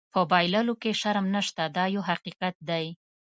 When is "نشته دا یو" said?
1.35-2.03